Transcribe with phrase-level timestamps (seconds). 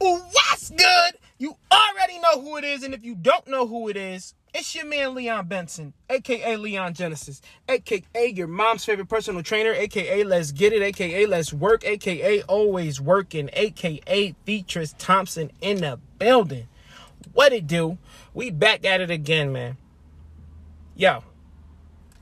[0.00, 1.14] What's good?
[1.36, 4.74] You already know who it is, and if you don't know who it is, it's
[4.74, 10.52] your man Leon Benson, aka Leon Genesis, aka your mom's favorite personal trainer, aka Let's
[10.52, 16.68] Get It, aka Let's Work, aka Always Working, aka Beatrice Thompson in the building.
[17.34, 17.98] What it do?
[18.32, 19.76] We back at it again, man.
[20.96, 21.24] Yo,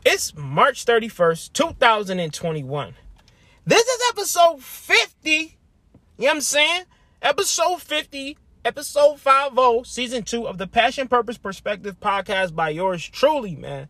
[0.04, 2.95] it's March 31st, 2021.
[3.64, 5.30] This is episode 50.
[5.30, 6.82] You know what I'm saying?
[7.20, 13.56] Episode 50, episode 50, season 2 of the Passion Purpose Perspective podcast by yours truly,
[13.56, 13.88] man.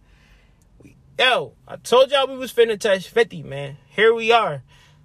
[1.19, 3.77] Yo, I told y'all we was finna touch 50, man.
[3.91, 4.63] Here we are.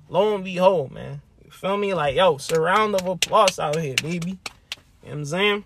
[0.08, 1.22] Lo and behold, man.
[1.44, 1.94] You feel me?
[1.94, 4.30] Like, yo, surround of applause out here, baby.
[4.30, 4.40] You know
[5.02, 5.64] what I'm saying?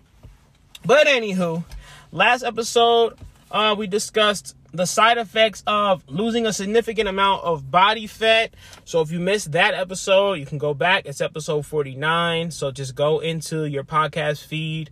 [0.84, 1.62] But anywho,
[2.10, 3.16] last episode,
[3.52, 8.54] uh, we discussed the side effects of losing a significant amount of body fat.
[8.84, 11.06] So if you missed that episode, you can go back.
[11.06, 12.50] It's episode 49.
[12.50, 14.90] So just go into your podcast feed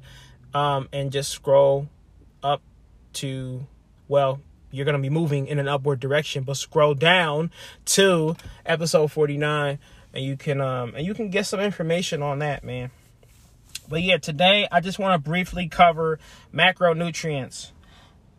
[0.55, 1.89] um, and just scroll
[2.43, 2.63] up
[3.15, 3.67] to,
[4.09, 7.51] well, you're going to be moving in an upward direction, but scroll down
[7.87, 9.79] to episode 49
[10.17, 12.91] and you can um and you can get some information on that, man.
[13.89, 16.19] But yeah, today I just want to briefly cover
[16.53, 17.71] macronutrients.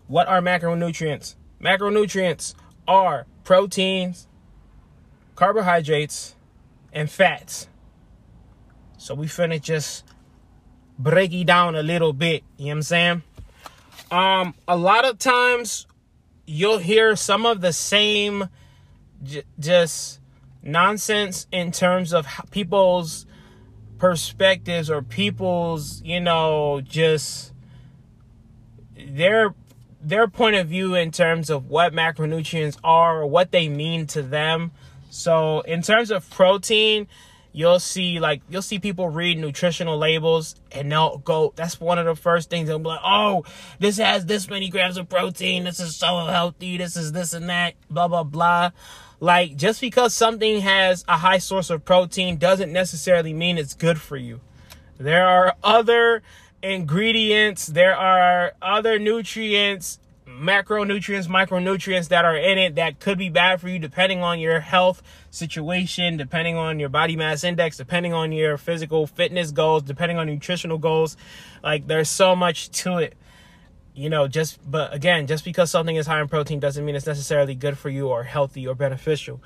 [0.07, 1.35] What are macronutrients?
[1.61, 2.53] Macronutrients
[2.87, 4.27] are proteins,
[5.35, 6.35] carbohydrates,
[6.93, 7.67] and fats.
[8.97, 10.05] So we finna just
[10.97, 12.43] break it down a little bit.
[12.57, 13.23] You know what I'm saying?
[14.09, 15.85] Um, a lot of times
[16.45, 18.49] you'll hear some of the same
[19.23, 20.19] j- just
[20.63, 23.25] nonsense in terms of people's
[23.97, 27.53] perspectives or people's, you know, just
[28.95, 29.53] their
[30.07, 34.21] their point of view in terms of what macronutrients are or what they mean to
[34.21, 34.71] them.
[35.09, 37.07] So, in terms of protein,
[37.51, 42.05] you'll see like you'll see people read nutritional labels and they'll go that's one of
[42.05, 43.43] the first things they'll be like oh
[43.79, 45.63] this has this many grams of protein.
[45.63, 46.77] This is so healthy.
[46.77, 48.71] This is this and that blah blah blah.
[49.19, 53.99] Like just because something has a high source of protein doesn't necessarily mean it's good
[53.99, 54.39] for you.
[54.99, 56.21] There are other
[56.61, 57.67] ingredients.
[57.67, 63.69] There are other nutrients macronutrients, micronutrients that are in it that could be bad for
[63.69, 65.01] you depending on your health
[65.31, 70.27] situation, depending on your body mass index, depending on your physical fitness goals, depending on
[70.27, 71.15] nutritional goals.
[71.63, 73.15] Like there's so much to it.
[73.95, 77.07] You know, just but again, just because something is high in protein doesn't mean it's
[77.07, 79.41] necessarily good for you or healthy or beneficial.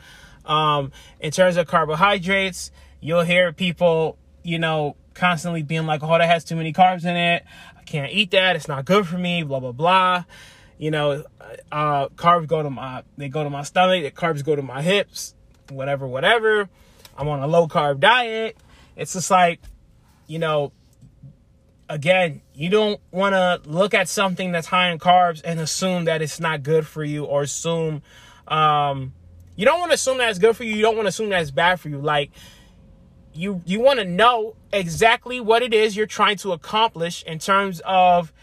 [0.45, 6.27] Um, in terms of carbohydrates, you'll hear people, you know, constantly being like, "Oh, that
[6.27, 7.45] has too many carbs in it.
[7.77, 8.57] I can't eat that.
[8.57, 10.25] It's not good for me." Blah blah blah
[10.81, 11.23] you know,
[11.71, 14.81] uh, carbs go to my, they go to my stomach, the carbs go to my
[14.81, 15.35] hips,
[15.69, 16.67] whatever, whatever.
[17.15, 18.57] I'm on a low carb diet.
[18.95, 19.59] It's just like,
[20.25, 20.71] you know,
[21.87, 26.23] again, you don't want to look at something that's high in carbs and assume that
[26.23, 28.01] it's not good for you or assume,
[28.47, 29.13] um,
[29.55, 30.73] you don't want to assume that it's good for you.
[30.73, 31.99] You don't want to assume that it's bad for you.
[31.99, 32.31] Like,
[33.33, 37.83] you, you want to know exactly what it is you're trying to accomplish in terms
[37.85, 38.33] of,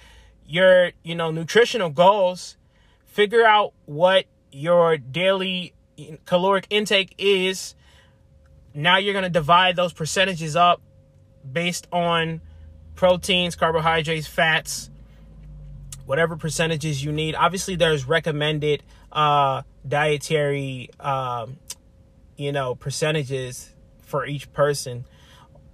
[0.48, 2.56] your, you know, nutritional goals,
[3.04, 5.74] figure out what your daily
[6.24, 7.74] caloric intake is.
[8.72, 10.80] Now you're going to divide those percentages up
[11.50, 12.40] based on
[12.94, 14.90] proteins, carbohydrates, fats,
[16.06, 17.34] whatever percentages you need.
[17.34, 18.82] Obviously, there's recommended
[19.12, 21.58] uh, dietary, um,
[22.36, 25.04] you know, percentages for each person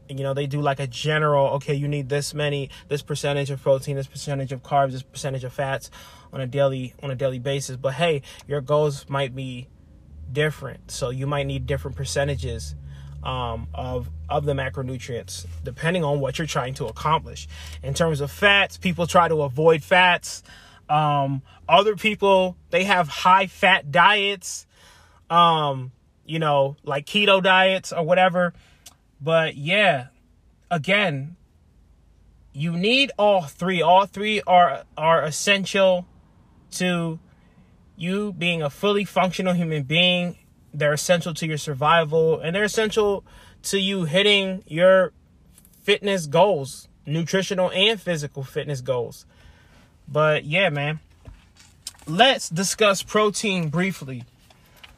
[0.08, 3.62] you know they do like a general okay you need this many this percentage of
[3.62, 5.90] protein this percentage of carbs this percentage of fats
[6.34, 7.76] on a daily on a daily basis.
[7.76, 9.68] But hey your goals might be
[10.30, 10.90] different.
[10.90, 12.74] So you might need different percentages
[13.22, 17.48] um, of of the macronutrients depending on what you're trying to accomplish.
[17.82, 20.42] In terms of fats people try to avoid fats.
[20.88, 24.66] Um, other people they have high fat diets.
[25.30, 25.92] Um,
[26.26, 28.54] you know like keto diets or whatever
[29.24, 30.08] but yeah,
[30.70, 31.36] again,
[32.52, 33.80] you need all three.
[33.80, 36.06] All three are are essential
[36.72, 37.18] to
[37.96, 40.36] you being a fully functional human being.
[40.74, 43.24] They're essential to your survival and they're essential
[43.64, 45.12] to you hitting your
[45.80, 49.24] fitness goals, nutritional and physical fitness goals.
[50.06, 51.00] But yeah, man.
[52.06, 54.24] Let's discuss protein briefly.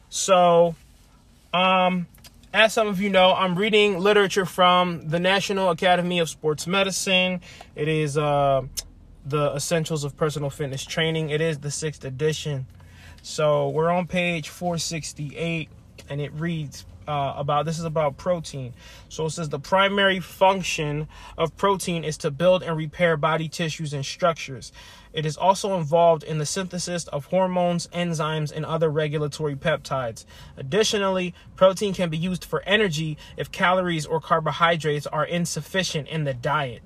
[0.08, 0.74] So,
[1.54, 2.08] um
[2.56, 7.42] as some of you know, I'm reading literature from the National Academy of Sports Medicine.
[7.74, 8.62] It is uh,
[9.26, 11.28] the Essentials of Personal Fitness Training.
[11.28, 12.66] It is the sixth edition.
[13.20, 15.68] So we're on page 468,
[16.08, 18.74] and it reads uh, about this is about protein.
[19.08, 23.92] So it says the primary function of protein is to build and repair body tissues
[23.92, 24.72] and structures.
[25.12, 30.26] It is also involved in the synthesis of hormones, enzymes, and other regulatory peptides.
[30.56, 36.34] Additionally, protein can be used for energy if calories or carbohydrates are insufficient in the
[36.34, 36.82] diet.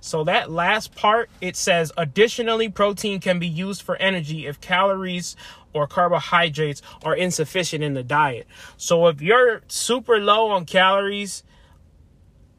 [0.00, 5.36] So that last part, it says additionally, protein can be used for energy if calories
[5.72, 8.46] or carbohydrates are insufficient in the diet.
[8.76, 11.42] So if you're super low on calories,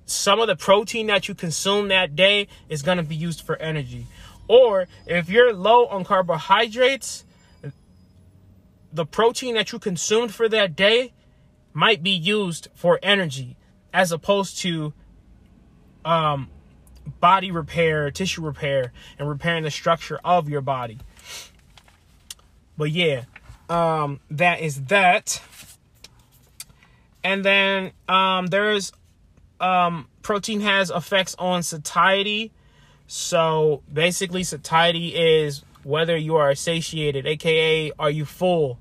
[0.06, 3.56] some of the protein that you consume that day is going to be used for
[3.58, 4.08] energy.
[4.48, 7.26] Or if you're low on carbohydrates,
[8.94, 11.14] the protein that you consumed for that day
[11.74, 13.56] might be used for energy
[13.94, 14.94] as opposed to
[16.04, 16.50] um,
[17.20, 21.00] body repair, tissue repair, and repairing the structure of your body.
[22.78, 23.26] But yeah,
[23.70, 25.42] um, that is that.
[27.24, 28.92] And then um, there's
[29.60, 32.52] um, protein has effects on satiety
[33.14, 38.80] so basically, satiety is whether you are satiated, aka are you full.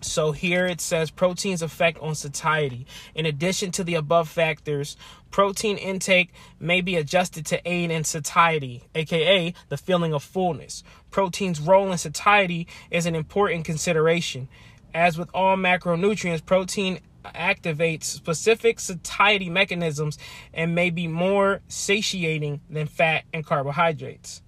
[0.00, 2.86] So here it says protein's effect on satiety.
[3.12, 4.96] In addition to the above factors,
[5.36, 10.82] protein intake may be adjusted to aid in satiety, aka the feeling of fullness.
[11.10, 14.48] Protein's role in satiety is an important consideration.
[14.94, 20.16] As with all macronutrients, protein activates specific satiety mechanisms
[20.54, 24.40] and may be more satiating than fat and carbohydrates.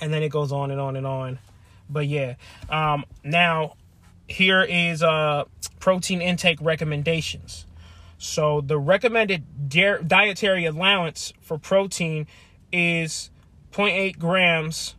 [0.00, 1.40] And then it goes on and on and on.
[1.90, 2.36] But yeah,
[2.70, 3.74] um, now
[4.28, 5.46] here is uh,
[5.80, 7.66] protein intake recommendations.
[8.18, 12.26] So the recommended di- dietary allowance for protein
[12.72, 13.30] is
[13.72, 14.96] 0.8 grams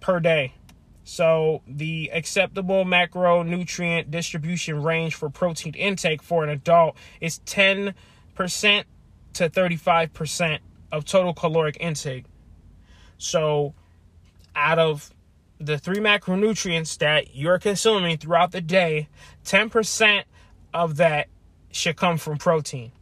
[0.00, 0.54] per day.
[1.04, 7.94] So the acceptable macronutrient distribution range for protein intake for an adult is 10%
[8.34, 10.58] to 35%
[10.90, 12.24] of total caloric intake.
[13.18, 13.74] So
[14.54, 15.12] out of
[15.58, 19.08] the three macronutrients that you're consuming throughout the day,
[19.44, 20.24] 10%
[20.74, 21.28] of that
[21.72, 22.92] should come from protein.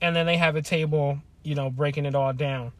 [0.00, 2.72] And then they have a table, you know, breaking it all down.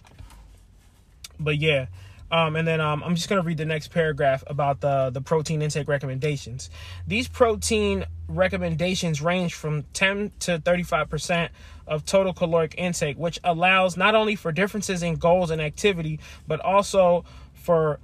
[1.38, 1.86] But yeah,
[2.32, 5.20] um, and then um, I'm just going to read the next paragraph about the, the
[5.20, 6.70] protein intake recommendations.
[7.06, 11.48] These protein recommendations range from 10 to 35%
[11.86, 16.60] of total caloric intake, which allows not only for differences in goals and activity, but
[16.60, 17.98] also for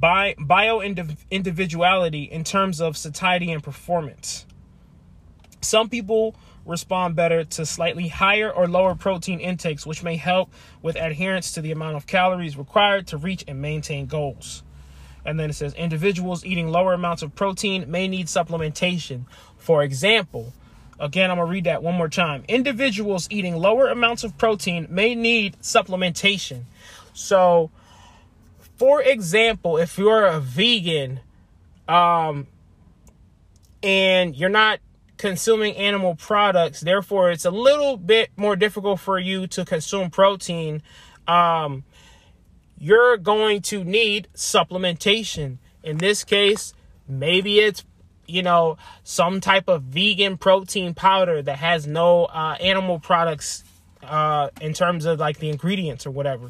[0.00, 4.46] bi- bio individuality in terms of satiety and performance.
[5.60, 6.34] Some people
[6.64, 10.52] respond better to slightly higher or lower protein intakes, which may help
[10.82, 14.62] with adherence to the amount of calories required to reach and maintain goals.
[15.24, 19.24] And then it says individuals eating lower amounts of protein may need supplementation.
[19.56, 20.52] For example,
[21.00, 22.44] again, I'm going to read that one more time.
[22.48, 26.64] Individuals eating lower amounts of protein may need supplementation.
[27.12, 27.70] So,
[28.76, 31.20] for example, if you're a vegan
[31.88, 32.46] um,
[33.82, 34.80] and you're not
[35.18, 36.80] consuming animal products.
[36.80, 40.82] Therefore, it's a little bit more difficult for you to consume protein.
[41.26, 41.84] Um,
[42.78, 45.58] you're going to need supplementation.
[45.82, 46.72] In this case,
[47.06, 47.84] maybe it's
[48.26, 53.64] you know some type of vegan protein powder that has no uh, animal products
[54.02, 56.48] uh, in terms of like the ingredients or whatever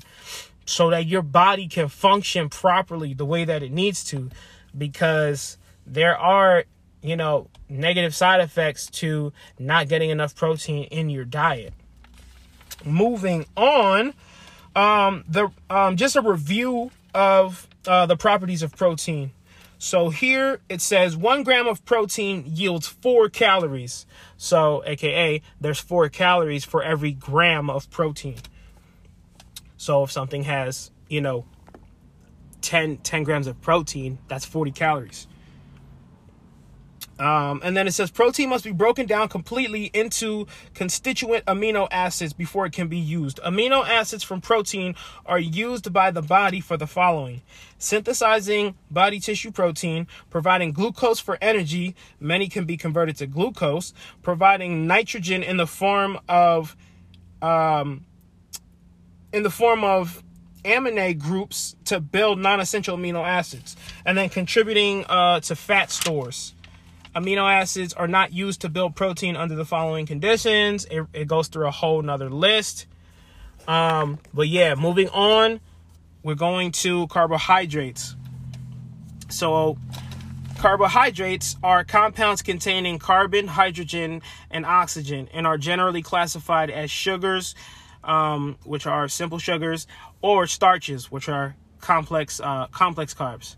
[0.66, 4.28] so that your body can function properly the way that it needs to
[4.76, 5.56] because
[5.86, 6.64] there are
[7.02, 11.72] you know, negative side effects to not getting enough protein in your diet.
[12.84, 14.14] Moving on,
[14.76, 19.32] um, the um, just a review of uh, the properties of protein.
[19.78, 24.06] So here it says one gram of protein yields four calories.
[24.36, 28.36] So, aka, there's four calories for every gram of protein.
[29.76, 31.44] So if something has, you know,
[32.60, 35.28] 10, 10 grams of protein, that's 40 calories.
[37.18, 42.32] Um, and then it says protein must be broken down completely into constituent amino acids
[42.32, 43.40] before it can be used.
[43.44, 44.94] Amino acids from protein
[45.26, 47.42] are used by the body for the following
[47.78, 54.86] synthesizing body tissue protein, providing glucose for energy, many can be converted to glucose, providing
[54.86, 56.76] nitrogen in the form of
[57.40, 58.04] um,
[59.32, 60.22] in the form of
[60.64, 66.54] amino groups to build non-essential amino acids, and then contributing uh, to fat stores
[67.18, 70.86] amino acids are not used to build protein under the following conditions.
[70.90, 72.86] It, it goes through a whole nother list.
[73.66, 75.60] Um, but yeah, moving on,
[76.22, 78.14] we're going to carbohydrates.
[79.28, 79.76] So
[80.58, 87.54] Carbohydrates are compounds containing carbon, hydrogen, and oxygen and are generally classified as sugars,
[88.02, 89.86] um, which are simple sugars,
[90.20, 93.54] or starches, which are complex uh, complex carbs.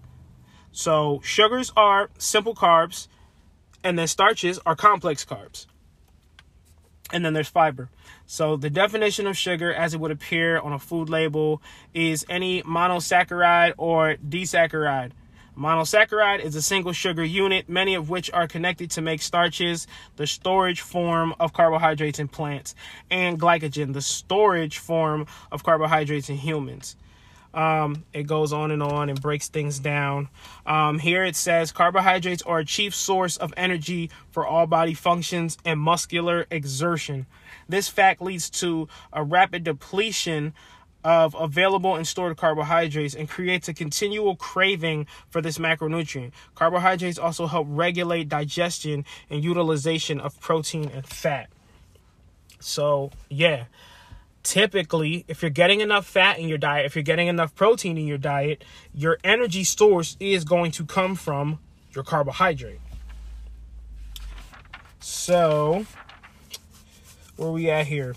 [0.72, 3.08] So sugars are simple carbs,
[3.82, 5.66] and then starches are complex carbs.
[7.12, 7.88] And then there's fiber.
[8.26, 11.60] So the definition of sugar, as it would appear on a food label,
[11.92, 15.12] is any monosaccharide or disaccharide
[15.60, 20.26] Monosaccharide is a single sugar unit, many of which are connected to make starches, the
[20.26, 22.74] storage form of carbohydrates in plants,
[23.10, 26.96] and glycogen, the storage form of carbohydrates in humans.
[27.52, 30.28] Um, it goes on and on and breaks things down.
[30.66, 35.58] Um, here it says carbohydrates are a chief source of energy for all body functions
[35.64, 37.26] and muscular exertion.
[37.68, 40.54] This fact leads to a rapid depletion
[41.02, 46.32] of available and stored carbohydrates and creates a continual craving for this macronutrient.
[46.54, 51.48] Carbohydrates also help regulate digestion and utilization of protein and fat.
[52.60, 53.64] So, yeah,
[54.42, 58.06] typically, if you're getting enough fat in your diet, if you're getting enough protein in
[58.06, 61.58] your diet, your energy source is going to come from
[61.94, 62.80] your carbohydrate.
[65.00, 65.86] So,
[67.36, 68.14] where we at here?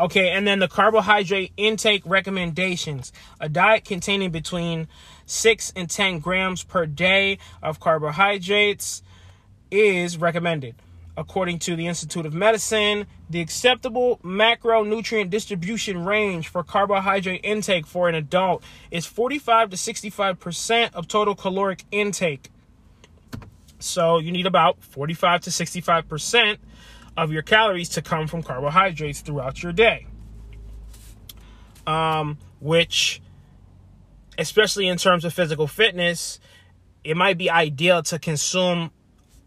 [0.00, 3.12] Okay, and then the carbohydrate intake recommendations.
[3.40, 4.88] A diet containing between
[5.26, 9.02] 6 and 10 grams per day of carbohydrates
[9.70, 10.74] is recommended.
[11.16, 18.08] According to the Institute of Medicine, the acceptable macronutrient distribution range for carbohydrate intake for
[18.08, 22.50] an adult is 45 to 65% of total caloric intake.
[23.78, 26.58] So you need about 45 to 65%
[27.16, 30.06] of your calories to come from carbohydrates throughout your day.
[31.86, 33.20] Um, which,
[34.36, 36.40] especially in terms of physical fitness,
[37.04, 38.90] it might be ideal to consume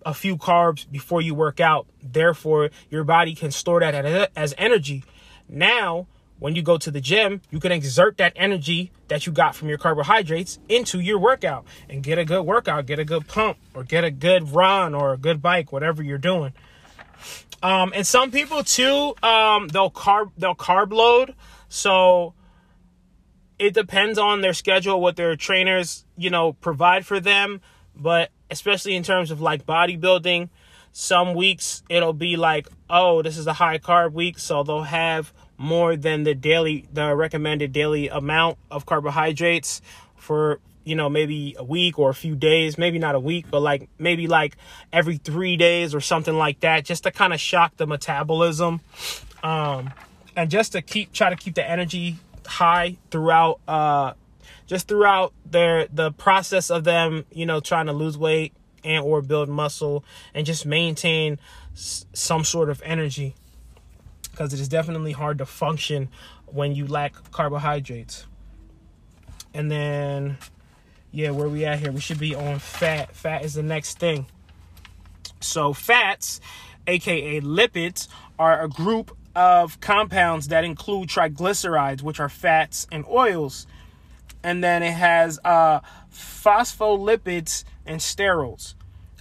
[0.06, 1.88] a few carbs before you work out.
[2.01, 5.04] Therefore, your body can store that as energy.
[5.50, 6.08] Now,
[6.39, 9.70] when you go to the gym, you can exert that energy that you got from
[9.70, 13.84] your carbohydrates into your workout and get a good workout, get a good pump, or
[13.84, 16.54] get a good run or a good bike, whatever you're doing.
[17.63, 21.34] Um, and some people too, um, they'll carb they'll carb load.
[21.70, 22.34] So
[23.58, 27.62] it depends on their schedule, what their trainers, you know, provide for them.
[27.96, 30.50] But especially in terms of like bodybuilding,
[30.92, 35.34] some weeks it'll be like, oh, this is a high carb week, so they'll have
[35.58, 39.82] more than the daily the recommended daily amount of carbohydrates
[40.16, 43.60] for you know, maybe a week or a few days, maybe not a week, but
[43.60, 44.56] like maybe like
[44.94, 48.80] every three days or something like that, just to kind of shock the metabolism.
[49.44, 49.92] Um,
[50.38, 54.13] and just to keep, try to keep the energy high throughout, uh,
[54.67, 59.21] just throughout their, the process of them, you know, trying to lose weight and or
[59.21, 61.39] build muscle and just maintain
[61.74, 63.33] s- some sort of energy
[64.31, 66.09] because it is definitely hard to function
[66.45, 68.27] when you lack carbohydrates.
[69.53, 70.38] And then
[71.12, 71.91] yeah, where we at here?
[71.91, 73.15] We should be on fat.
[73.15, 74.27] Fat is the next thing.
[75.39, 76.39] So fats,
[76.86, 78.07] aka lipids,
[78.38, 83.67] are a group of compounds that include triglycerides, which are fats and oils.
[84.48, 88.75] And then it has uh, phospholipids and sterols.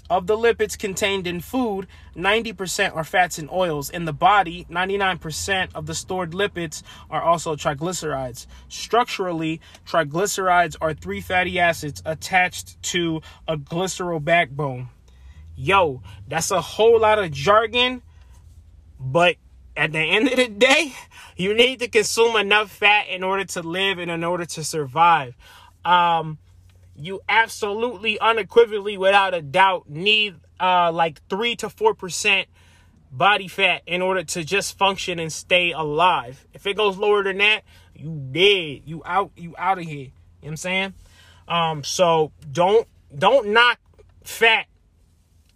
[0.09, 3.91] Of the lipids contained in food, 90% are fats and oils.
[3.91, 8.47] In the body, 99% of the stored lipids are also triglycerides.
[8.69, 14.91] Structurally, triglycerides are three fatty acids attached to a glycerol backbone.
[15.57, 18.01] Yo, that's a whole lot of jargon,
[19.01, 19.35] but
[19.77, 20.95] at the end of the day,
[21.37, 25.37] you need to consume enough fat in order to live and in order to survive.
[25.85, 26.39] Um,
[26.99, 32.47] you absolutely unequivocally without a doubt need uh like 3 to 4%
[33.13, 36.47] body fat in order to just function and stay alive.
[36.55, 37.63] If it goes lower than that,
[37.95, 38.83] you dead.
[38.85, 39.97] You out you out of here.
[39.97, 40.95] You know what I'm saying?
[41.49, 43.79] Um so don't don't knock
[44.25, 44.67] fat.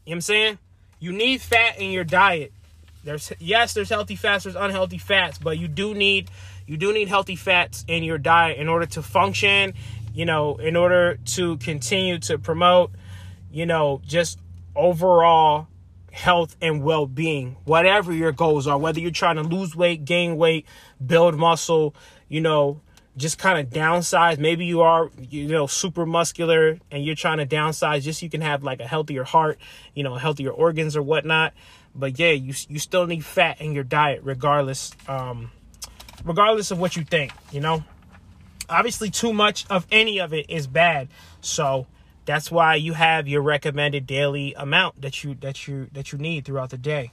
[0.05, 0.59] You know what I'm saying?
[0.99, 2.53] You need fat in your diet.
[3.03, 6.31] There's yes, there's healthy fats, there's unhealthy fats, but you do need
[6.67, 9.75] you do need healthy fats in your diet in order to function
[10.15, 12.91] you know, in order to continue to promote,
[13.51, 14.39] you know, just
[14.75, 15.69] overall
[16.13, 20.37] health and well being, whatever your goals are, whether you're trying to lose weight, gain
[20.37, 20.67] weight,
[21.05, 21.95] build muscle,
[22.29, 22.81] you know,
[23.17, 24.39] just kind of downsize.
[24.39, 28.31] Maybe you are, you know, super muscular and you're trying to downsize just so you
[28.31, 29.59] can have like a healthier heart,
[29.95, 31.53] you know, healthier organs or whatnot.
[31.95, 35.51] But yeah, you you still need fat in your diet regardless, um,
[36.25, 37.85] regardless of what you think, you know
[38.69, 41.09] obviously too much of any of it is bad
[41.41, 41.89] so
[42.31, 46.45] That's why you have your recommended daily amount that you that you that you need
[46.45, 47.11] throughout the day.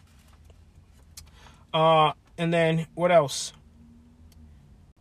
[1.74, 3.52] Uh and then what else?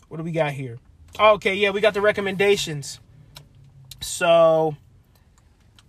[0.09, 0.78] What do we got here?
[1.21, 2.99] Okay, yeah, we got the recommendations.
[4.00, 4.76] So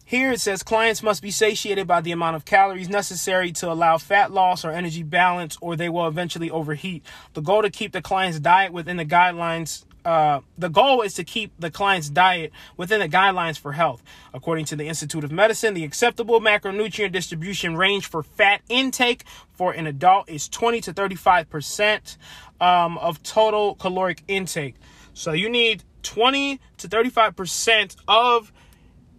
[0.08, 3.98] here it says clients must be satiated by the amount of calories necessary to allow
[3.98, 7.04] fat loss or energy balance, or they will eventually overheat.
[7.34, 9.84] The goal to keep the client's diet within the guidelines.
[10.06, 14.02] Uh, the goal is to keep the client's diet within the guidelines for health.
[14.34, 19.74] According to the Institute of Medicine, the acceptable macronutrient distribution range for fat intake for
[19.74, 22.18] an adult is 20 to 35 percent
[22.62, 24.76] um, of total caloric intake.
[25.14, 28.54] So you need 20 to 35 percent of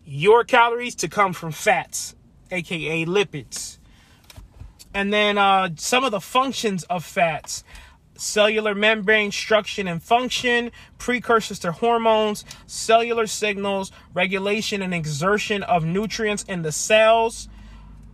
[0.08, 2.14] your calories to come from fats,
[2.50, 3.76] aka lipids.
[4.94, 7.62] And then uh, some of the functions of fats
[8.16, 16.42] cellular membrane structure and function, precursors to hormones, cellular signals, regulation and exertion of nutrients
[16.44, 17.48] in the cells.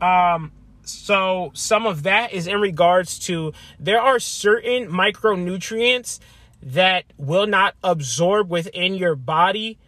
[0.02, 6.18] Um, so some of that is in regards to there are certain micronutrients
[6.62, 9.78] that will not absorb within your body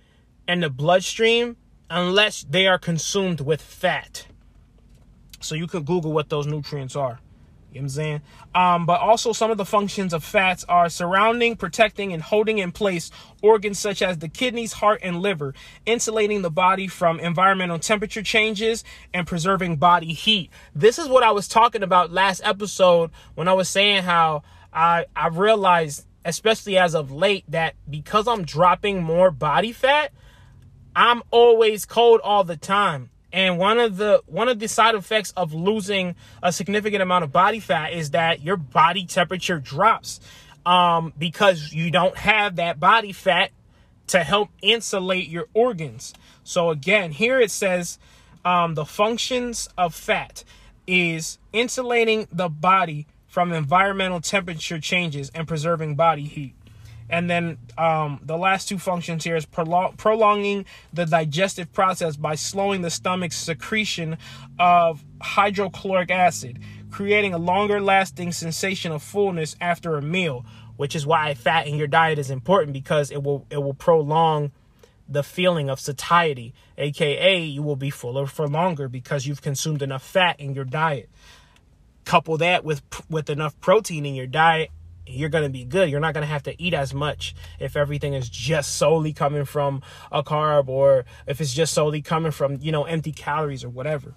[0.49, 1.57] and the bloodstream
[1.91, 4.27] unless they are consumed with fat.
[5.41, 7.21] So you could Google what those nutrients are.
[7.73, 8.23] You know I'm saying?
[8.55, 12.73] Um, but also some of the functions of fats are surrounding, protecting, and holding in
[12.73, 13.11] place
[13.43, 15.53] organs such as the kidneys, heart, and liver,
[15.85, 20.51] insulating the body from environmental temperature changes, and preserving body heat.
[20.75, 25.05] This is what I was talking about last episode when I was saying how I,
[25.15, 30.13] I realized, especially as of late, that because I'm dropping more body fat,
[30.97, 33.11] I'm always cold all the time.
[33.31, 37.33] And one of the one of the side effects of losing a significant amount of
[37.33, 40.21] body fat is that your body temperature drops
[40.65, 43.51] um, because you don't have that body fat
[44.07, 46.15] to help insulate your organs.
[46.45, 47.99] So again, here it says
[48.43, 50.45] um, the functions of fat
[50.87, 56.55] is insulating the body from environmental temperature changes and preserving body heat.
[57.09, 62.35] And then um, the last two functions here is prolong- prolonging the digestive process by
[62.35, 64.19] slowing the stomach's secretion
[64.59, 66.59] of hydrochloric acid,
[66.91, 70.45] creating a longer lasting sensation of fullness after a meal,
[70.77, 74.51] which is why fat in your diet is important because it will it will prolong
[75.09, 80.03] the feeling of satiety, aka you will be fuller for longer because you've consumed enough
[80.03, 81.09] fat in your diet.
[82.05, 84.71] Couple that with with enough protein in your diet
[85.07, 85.91] you're going to be good.
[85.91, 89.45] You're not going to have to eat as much if everything is just solely coming
[89.45, 93.69] from a carb or if it's just solely coming from, you know, empty calories or
[93.69, 94.15] whatever.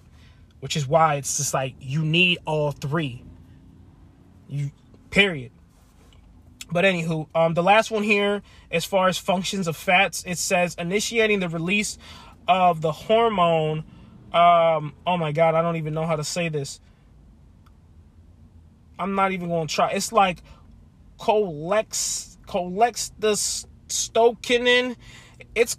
[0.60, 3.24] Which is why it's just like you need all three.
[4.48, 4.70] You
[5.10, 5.52] period.
[6.70, 10.74] But anywho, um the last one here as far as functions of fats, it says
[10.78, 11.98] initiating the release
[12.46, 13.84] of the hormone
[14.32, 16.80] um oh my god, I don't even know how to say this.
[19.00, 19.92] I'm not even to try.
[19.92, 20.42] It's like
[21.20, 22.38] Colex
[23.88, 24.96] Stokinin.
[25.54, 25.76] It's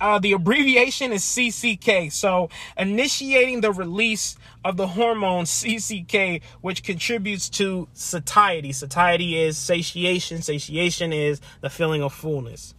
[0.00, 2.12] uh, the abbreviation is CCK.
[2.12, 8.72] So initiating the release of the hormone CCK, which contributes to satiety.
[8.72, 10.42] Satiety is satiation.
[10.42, 12.74] Satiation is the feeling of fullness.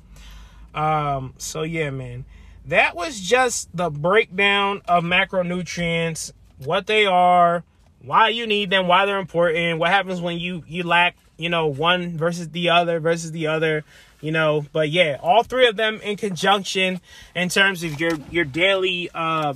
[0.73, 2.25] Um, so yeah, man,
[2.65, 6.31] that was just the breakdown of macronutrients,
[6.63, 7.63] what they are,
[8.01, 11.67] why you need them, why they're important, what happens when you you lack you know,
[11.67, 13.83] one versus the other versus the other,
[14.21, 17.01] you know, but yeah, all three of them in conjunction
[17.35, 19.53] in terms of your your daily uh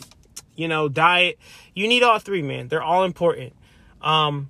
[0.56, 1.40] you know, diet.
[1.74, 2.68] You need all three, man.
[2.68, 3.54] They're all important.
[4.02, 4.50] Um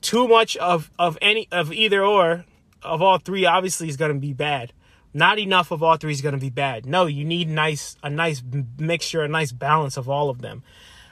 [0.00, 2.44] too much of of any of either or
[2.82, 4.72] of all three obviously is going to be bad.
[5.14, 6.86] Not enough of all three is going to be bad.
[6.86, 8.42] No, you need nice a nice
[8.78, 10.62] mixture, a nice balance of all of them.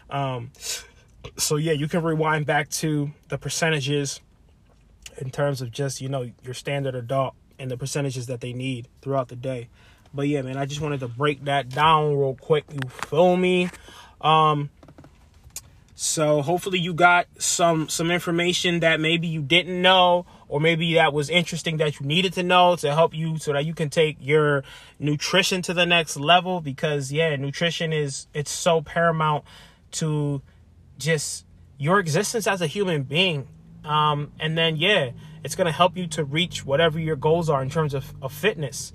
[0.09, 0.51] Um
[1.37, 4.21] so yeah, you can rewind back to the percentages
[5.21, 8.89] in terms of just you know your standard adult and the percentages that they need
[9.03, 9.69] throughout the day.
[10.13, 12.65] But yeah, man, I just wanted to break that down real quick.
[12.73, 13.71] You feel me?
[14.21, 14.71] Um,
[15.95, 21.13] so hopefully you got some some information that maybe you didn't know or maybe that
[21.13, 24.17] was interesting that you needed to know to help you so that you can take
[24.19, 24.65] your
[24.99, 29.45] nutrition to the next level because yeah, nutrition is it's so paramount
[29.93, 30.41] to
[30.99, 31.45] just
[31.79, 33.47] your existence as a human being
[33.85, 35.11] um, and then, yeah,
[35.43, 38.33] it's going to help you to reach whatever your goals are in terms of, of
[38.33, 38.93] fitness.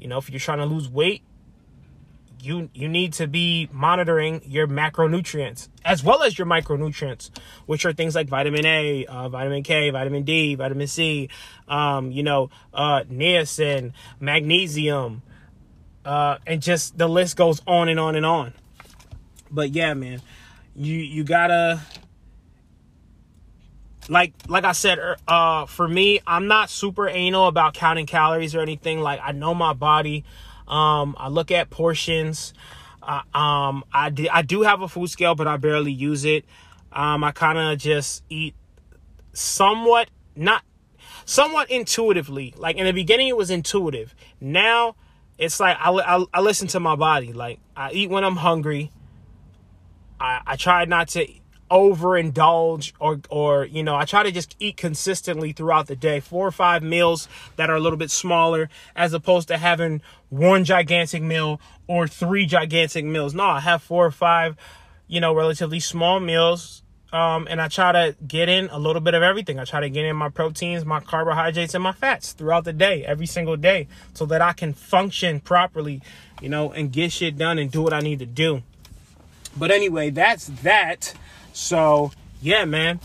[0.00, 1.22] You know, if you're trying to lose weight,
[2.38, 7.30] you you need to be monitoring your macronutrients as well as your micronutrients,
[7.64, 11.28] which are things like vitamin A, uh, vitamin K, vitamin D, vitamin C,
[11.66, 15.22] um, you know, uh, niacin, magnesium,
[16.04, 18.52] Uh, and just the list goes on and on and on.
[19.50, 20.22] But yeah, man,
[20.76, 21.80] you you gotta
[24.08, 28.54] like like I said, er, uh, for me, I'm not super anal about counting calories
[28.54, 29.00] or anything.
[29.00, 30.24] Like I know my body.
[30.68, 32.54] Um, I look at portions.
[33.02, 36.44] Uh, um, I I do have a food scale, but I barely use it.
[36.92, 38.54] Um, I kind of just eat
[39.32, 40.62] somewhat, not
[41.24, 42.54] somewhat intuitively.
[42.56, 44.14] Like in the beginning, it was intuitive.
[44.40, 44.96] Now
[45.38, 47.32] it's like I, I, I listen to my body.
[47.32, 48.90] Like I eat when I'm hungry.
[50.18, 51.26] I, I try not to
[51.70, 56.20] overindulge or or you know I try to just eat consistently throughout the day.
[56.20, 60.64] Four or five meals that are a little bit smaller as opposed to having one
[60.64, 63.34] gigantic meal or three gigantic meals.
[63.34, 64.56] No I have four or five
[65.08, 69.14] you know relatively small meals um, and I try to get in a little bit
[69.14, 69.60] of everything.
[69.60, 73.04] I try to get in my proteins my carbohydrates and my fats throughout the day
[73.04, 76.00] every single day so that I can function properly
[76.40, 78.62] you know and get shit done and do what I need to do
[79.56, 81.14] but anyway that's that
[81.52, 83.00] so yeah, man.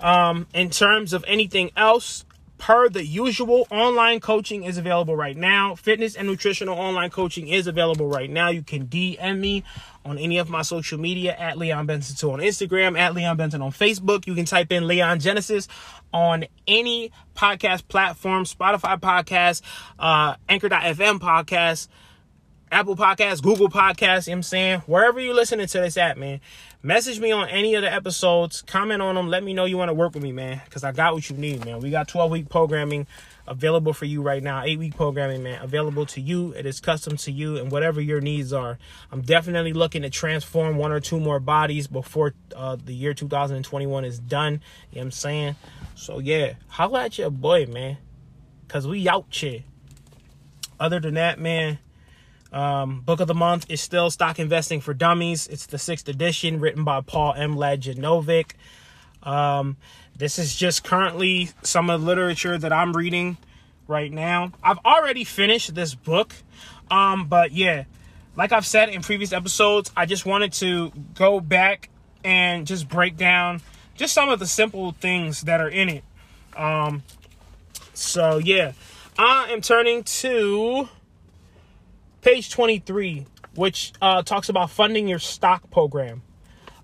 [0.00, 2.24] Um, in terms of anything else,
[2.56, 5.74] per the usual, online coaching is available right now.
[5.74, 8.48] Fitness and nutritional online coaching is available right now.
[8.48, 9.64] You can DM me
[10.04, 13.60] on any of my social media at Leon Benson 2 on Instagram, at Leon Benson
[13.60, 14.26] on Facebook.
[14.26, 15.68] You can type in Leon Genesis
[16.12, 19.60] on any podcast platform, Spotify podcast,
[19.98, 21.88] uh, Anchor.fm podcast,
[22.72, 24.80] Apple Podcasts, Google Podcasts, you know I'm saying?
[24.86, 26.40] Wherever you're listening to this at, man.
[26.84, 29.88] Message me on any of the episodes, comment on them, let me know you want
[29.88, 30.60] to work with me, man.
[30.70, 31.80] Cause I got what you need, man.
[31.80, 33.08] We got 12 week programming
[33.48, 34.62] available for you right now.
[34.62, 36.52] Eight week programming, man, available to you.
[36.52, 38.78] It is custom to you and whatever your needs are.
[39.10, 44.04] I'm definitely looking to transform one or two more bodies before uh, the year 2021
[44.04, 44.52] is done.
[44.52, 44.60] You know
[44.92, 45.56] what I'm saying?
[45.96, 47.96] So yeah, holla at your boy, man.
[48.68, 49.64] Cause we out here.
[50.78, 51.80] Other than that, man,
[52.52, 55.46] um, book of the month is still Stock Investing for Dummies.
[55.48, 58.52] It's the sixth edition, written by Paul Mladjenovic.
[59.22, 59.76] Um,
[60.16, 63.36] this is just currently some of the literature that I'm reading
[63.86, 64.52] right now.
[64.62, 66.34] I've already finished this book,
[66.90, 67.84] um, but yeah,
[68.36, 71.88] like I've said in previous episodes, I just wanted to go back
[72.24, 73.60] and just break down
[73.96, 76.04] just some of the simple things that are in it.
[76.56, 77.02] Um,
[77.94, 78.72] so yeah,
[79.18, 80.88] I am turning to
[82.20, 86.22] page 23, which uh, talks about funding your stock program.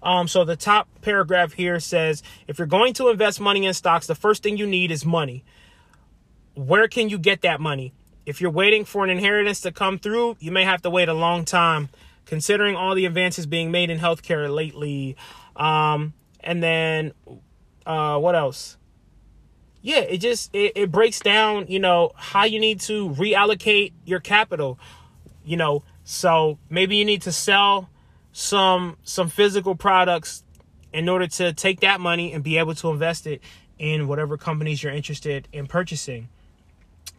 [0.03, 4.07] Um, so the top paragraph here says if you're going to invest money in stocks,
[4.07, 5.45] the first thing you need is money.
[6.55, 7.93] Where can you get that money?
[8.25, 11.15] If you're waiting for an inheritance to come through, you may have to wait a
[11.15, 11.89] long time,
[12.25, 15.17] considering all the advances being made in healthcare lately.
[15.55, 17.13] Um, and then,
[17.85, 18.77] uh, what else?
[19.83, 24.19] Yeah, it just it, it breaks down, you know, how you need to reallocate your
[24.19, 24.79] capital
[25.47, 27.89] you know so maybe you need to sell
[28.33, 30.45] some some physical products
[30.93, 33.41] in order to take that money and be able to invest it
[33.79, 36.29] in whatever companies you're interested in purchasing.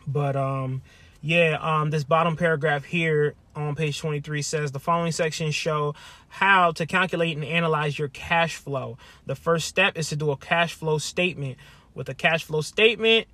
[0.06, 0.84] But um
[1.22, 5.96] yeah um this bottom paragraph here on page 23 says the following sections show
[6.28, 9.00] how to calculate and analyze your cash flow.
[9.26, 11.58] The first step is to do a cash flow statement.
[11.96, 13.28] With a cash flow statement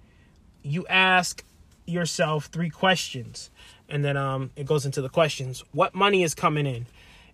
[0.62, 1.44] you ask
[1.86, 3.52] yourself three questions
[3.94, 5.64] and then um, it goes into the questions.
[5.72, 6.88] What money is coming in?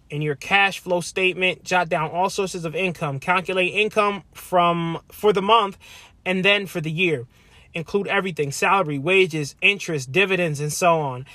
[0.09, 3.21] In your cash flow statement, jot down all sources of income.
[3.21, 5.77] Calculate income from for the month
[6.25, 7.25] and then for the year.
[7.73, 11.25] Include everything salary, wages, interest, dividends, and so on.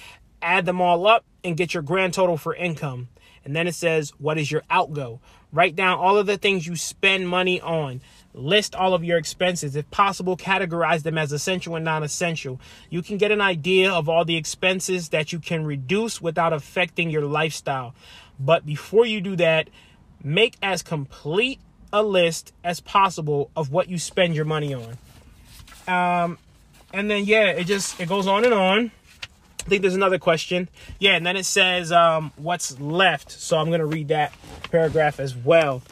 [0.43, 3.09] Add them all up and get your grand total for income.
[3.47, 5.21] And then it says, What is your outgo?
[5.53, 8.03] Write down all of the things you spend money on.
[8.37, 9.77] List all of your expenses.
[9.77, 12.61] If possible, categorize them as essential and non essential.
[12.90, 17.11] You can get an idea of all the expenses that you can reduce without affecting
[17.11, 17.94] your lifestyle.
[18.40, 19.70] But before you do that,
[20.23, 21.61] make as complete
[21.92, 24.99] a list as possible of what you spend your money on.
[25.87, 26.38] Um,
[26.92, 28.90] and then, yeah, it just it goes on and on.
[29.64, 30.68] I think there's another question.
[30.99, 33.31] Yeah, and then it says um, what's left.
[33.31, 34.35] So I'm going to read that
[34.73, 35.83] paragraph as well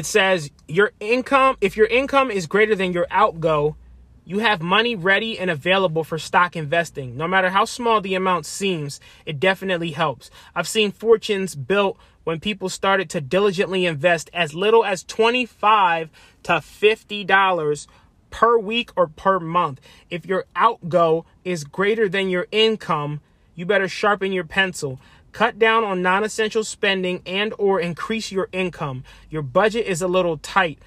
[0.00, 3.76] it says your income, if your income is greater than your outgo,
[4.24, 7.18] you have money ready and available for stock investing.
[7.18, 10.30] No matter how small the amount seems, it definitely helps.
[10.54, 16.08] I've seen fortunes built when people started to diligently invest as little as 25
[16.44, 17.86] to $50
[18.30, 19.82] per week or per month.
[20.08, 23.20] If your outgo is greater than your income,
[23.54, 24.98] you better sharpen your pencil.
[25.32, 29.04] Cut down on non-essential spending and or increase your income.
[29.28, 30.80] Your budget is a little tight.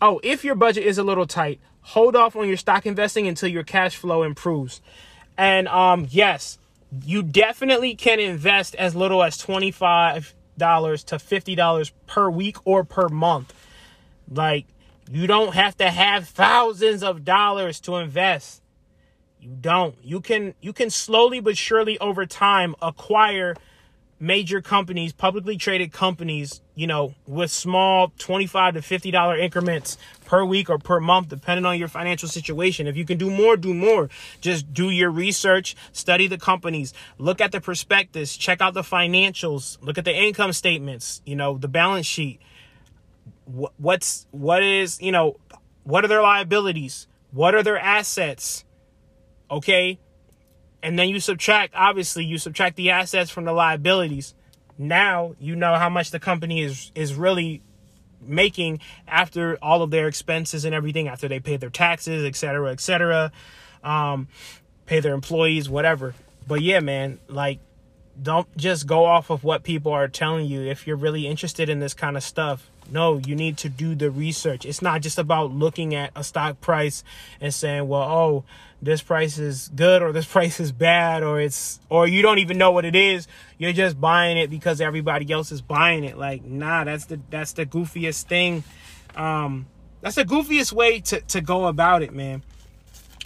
[0.00, 3.48] Oh, if your budget is a little tight, hold off on your stock investing until
[3.48, 4.80] your cash flow improves.
[5.36, 6.58] And um yes,
[7.04, 10.32] you definitely can invest as little as $25
[11.04, 13.52] to $50 per week or per month.
[14.30, 14.66] Like,
[15.10, 18.62] you don't have to have thousands of dollars to invest.
[19.40, 19.96] You don't.
[20.02, 23.54] You can you can slowly but surely over time acquire
[24.20, 30.44] major companies, publicly traded companies, you know, with small 25 to 50 dollar increments per
[30.44, 32.86] week or per month depending on your financial situation.
[32.86, 34.08] If you can do more, do more.
[34.40, 39.78] Just do your research, study the companies, look at the prospectus, check out the financials,
[39.82, 42.40] look at the income statements, you know, the balance sheet.
[43.46, 45.36] What's what is, you know,
[45.82, 47.06] what are their liabilities?
[47.30, 48.64] What are their assets?
[49.50, 49.98] Okay?
[50.84, 54.34] And then you subtract obviously you subtract the assets from the liabilities.
[54.76, 57.62] Now you know how much the company is is really
[58.20, 63.32] making after all of their expenses and everything after they pay their taxes etc etc
[63.82, 64.28] um
[64.86, 66.14] pay their employees whatever.
[66.46, 67.60] But yeah man like
[68.22, 70.62] don't just go off of what people are telling you.
[70.62, 74.10] If you're really interested in this kind of stuff no you need to do the
[74.10, 74.64] research.
[74.64, 77.04] It's not just about looking at a stock price
[77.40, 78.44] and saying well oh
[78.82, 82.58] this price is good or this price is bad or it's or you don't even
[82.58, 83.26] know what it is.
[83.58, 86.18] You're just buying it because everybody else is buying it.
[86.18, 88.64] Like nah that's the that's the goofiest thing.
[89.16, 89.66] Um
[90.00, 92.42] that's the goofiest way to to go about it man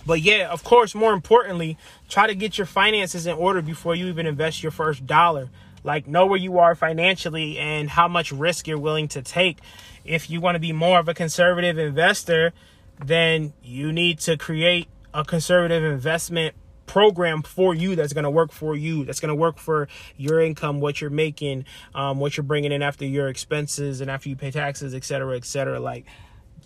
[0.08, 1.76] but yeah of course more importantly
[2.08, 5.50] try to get your finances in order before you even invest your first dollar
[5.84, 9.58] like know where you are financially and how much risk you're willing to take
[10.04, 12.52] if you want to be more of a conservative investor
[13.04, 16.54] then you need to create a conservative investment
[16.86, 20.40] program for you that's going to work for you that's going to work for your
[20.40, 24.36] income what you're making um, what you're bringing in after your expenses and after you
[24.36, 25.80] pay taxes etc cetera, etc cetera.
[25.80, 26.06] like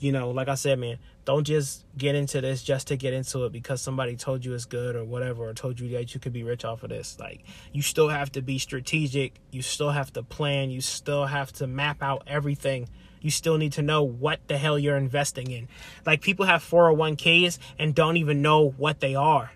[0.02, 3.44] you know like i said man don't just get into this just to get into
[3.44, 6.32] it because somebody told you it's good or whatever or told you that you could
[6.32, 10.12] be rich off of this like you still have to be strategic you still have
[10.12, 12.88] to plan you still have to map out everything
[13.22, 15.68] you still need to know what the hell you're investing in.
[16.04, 19.52] Like people have 401ks and don't even know what they are.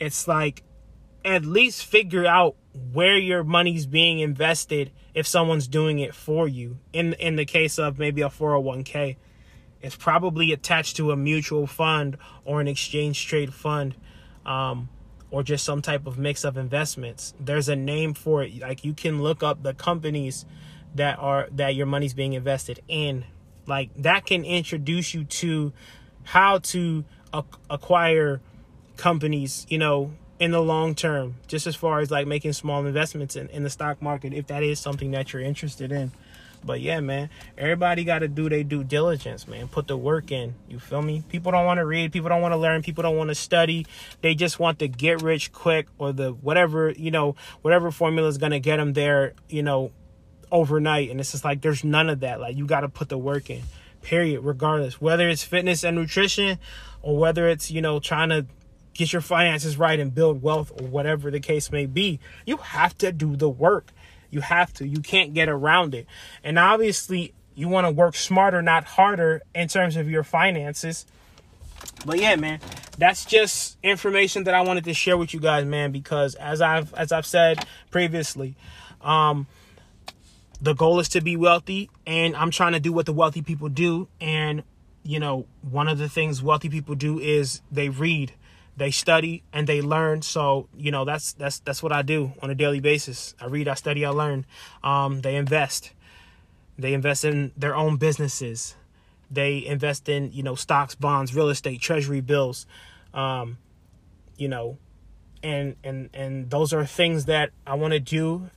[0.00, 0.64] It's like
[1.24, 2.56] at least figure out
[2.92, 6.78] where your money's being invested if someone's doing it for you.
[6.92, 9.16] In in the case of maybe a 401k,
[9.80, 13.94] it's probably attached to a mutual fund or an exchange trade fund.
[14.44, 14.88] Um,
[15.30, 17.34] or just some type of mix of investments.
[17.38, 18.60] There's a name for it.
[18.60, 20.46] Like you can look up the companies
[20.94, 23.24] that are that your money's being invested in
[23.66, 25.72] like that can introduce you to
[26.24, 27.04] how to
[27.70, 28.40] acquire
[28.96, 33.36] companies you know in the long term just as far as like making small investments
[33.36, 36.10] in, in the stock market if that is something that you're interested in
[36.64, 40.54] but yeah man everybody got to do their due diligence man put the work in
[40.68, 43.16] you feel me people don't want to read people don't want to learn people don't
[43.16, 43.86] want to study
[44.20, 48.38] they just want to get rich quick or the whatever you know whatever formula is
[48.38, 49.92] going to get them there you know
[50.50, 51.10] overnight.
[51.10, 52.40] And it's just like there's none of that.
[52.40, 53.62] Like you got to put the work in,
[54.02, 55.00] period, regardless.
[55.00, 56.58] Whether it's fitness and nutrition
[57.02, 58.46] or whether it's, you know, trying to
[58.94, 62.96] get your finances right and build wealth or whatever the case may be, you have
[62.98, 63.92] to do the work.
[64.30, 64.86] You have to.
[64.86, 66.06] You can't get around it.
[66.44, 71.06] And obviously, you want to work smarter, not harder in terms of your finances.
[72.04, 72.60] But yeah, man,
[72.98, 76.92] that's just information that I wanted to share with you guys, man, because as I've
[76.94, 78.54] as I've said previously,
[79.00, 79.46] um,
[80.60, 83.68] the goal is to be wealthy and i'm trying to do what the wealthy people
[83.68, 84.62] do and
[85.02, 88.32] you know one of the things wealthy people do is they read
[88.78, 90.22] they study and they learn.
[90.22, 93.34] So you know that's that's that's what i do on a daily basis.
[93.40, 94.46] I read i study i learn.
[94.82, 95.92] Um, they invest.
[96.78, 98.76] They invest in their own businesses.
[99.30, 102.66] They invest in you know stocks bonds real estate treasury bills
[103.12, 103.58] um,
[104.36, 104.78] you know
[105.42, 108.50] and and and those are things that i want to do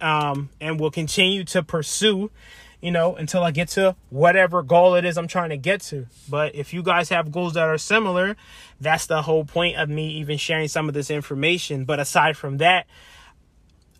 [0.00, 2.30] um, and will continue to pursue,
[2.80, 6.06] you know, until I get to whatever goal it is I'm trying to get to.
[6.28, 8.36] But if you guys have goals that are similar,
[8.80, 11.84] that's the whole point of me even sharing some of this information.
[11.84, 12.86] But aside from that,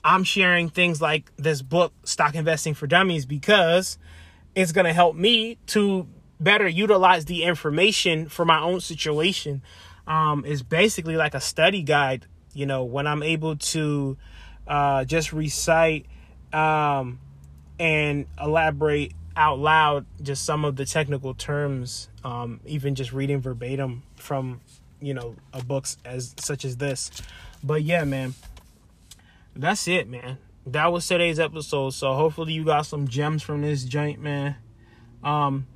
[0.05, 3.99] I'm sharing things like this book, Stock Investing for Dummies, because
[4.55, 6.07] it's going to help me to
[6.41, 9.63] better utilize the information for my own situation.
[10.07, 14.17] Um, is basically like a study guide, you know, when I'm able to
[14.67, 16.07] uh, just recite
[16.51, 17.19] um,
[17.79, 24.03] and elaborate out loud just some of the technical terms, um, even just reading verbatim
[24.17, 24.61] from
[25.01, 27.11] you know a books as such as this.
[27.63, 28.35] But yeah, man,
[29.55, 30.39] that's it, man.
[30.67, 31.91] That was today's episode.
[31.91, 34.57] So hopefully you got some gems from this joint, man.
[35.25, 35.67] Um,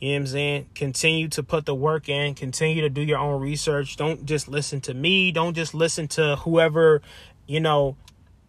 [0.00, 0.66] You know what I'm saying?
[0.74, 3.96] Continue to put the work in, continue to do your own research.
[3.96, 5.32] Don't just listen to me.
[5.32, 7.00] Don't just listen to whoever,
[7.46, 7.96] you know,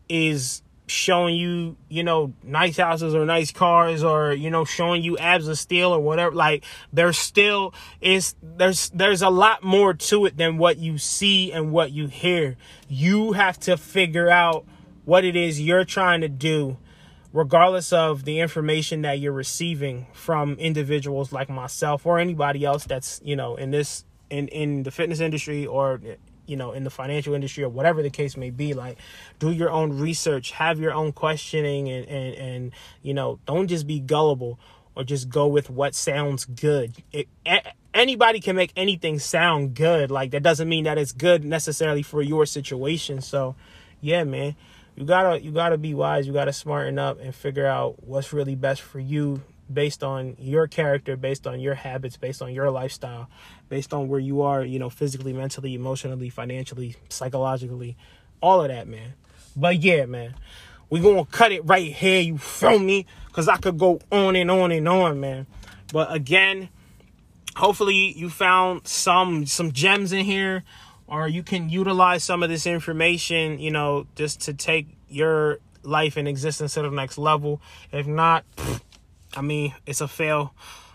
[0.09, 5.17] is showing you, you know, nice houses or nice cars or, you know, showing you
[5.17, 6.35] abs of steel or whatever.
[6.35, 11.51] Like there's still is there's there's a lot more to it than what you see
[11.51, 12.55] and what you hear.
[12.87, 14.65] You have to figure out
[15.05, 16.77] what it is you're trying to do
[17.33, 23.19] regardless of the information that you're receiving from individuals like myself or anybody else that's,
[23.25, 25.99] you know, in this in in the fitness industry or
[26.47, 28.97] you know in the financial industry or whatever the case may be like
[29.39, 33.87] do your own research have your own questioning and and, and you know don't just
[33.87, 34.59] be gullible
[34.95, 37.03] or just go with what sounds good.
[37.11, 37.27] It,
[37.93, 40.09] anybody can make anything sound good.
[40.09, 43.19] Like that doesn't mean that it's good necessarily for your situation.
[43.19, 43.55] So
[44.01, 44.55] yeah man
[44.95, 48.55] you gotta you gotta be wise you gotta smarten up and figure out what's really
[48.55, 53.29] best for you based on your character, based on your habits, based on your lifestyle,
[53.69, 57.97] based on where you are, you know, physically, mentally, emotionally, financially, psychologically,
[58.41, 59.13] all of that, man.
[59.55, 60.35] But yeah, man,
[60.89, 63.05] we gonna cut it right here, you feel me?
[63.31, 65.47] Cause I could go on and on and on, man.
[65.91, 66.69] But again,
[67.55, 70.63] hopefully you found some some gems in here
[71.07, 76.17] or you can utilize some of this information, you know, just to take your life
[76.17, 77.61] and existence to the next level.
[77.91, 78.43] If not,
[79.35, 80.53] I mean, it's a fail.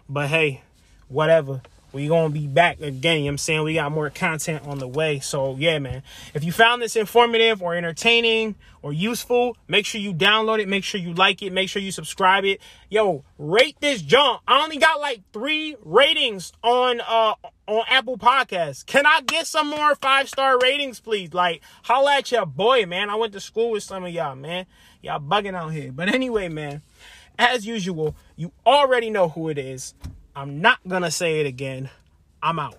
[0.08, 0.62] But hey,
[1.08, 1.62] whatever.
[1.92, 3.18] We gonna be back again.
[3.18, 5.18] You know I'm saying we got more content on the way.
[5.18, 6.02] So yeah, man.
[6.34, 10.68] If you found this informative or entertaining or useful, make sure you download it.
[10.68, 11.52] Make sure you like it.
[11.52, 12.60] Make sure you subscribe it.
[12.90, 14.40] Yo, rate this jump.
[14.46, 17.34] I only got like three ratings on uh
[17.66, 18.86] on Apple Podcasts.
[18.86, 21.34] Can I get some more five star ratings, please?
[21.34, 23.10] Like, holla at your boy, man.
[23.10, 24.66] I went to school with some of y'all, man.
[25.02, 25.90] Y'all bugging out here.
[25.90, 26.82] But anyway, man
[27.40, 29.94] as usual, you already know who it is.
[30.36, 31.90] I'm not going to say it again.
[32.42, 32.78] I'm out.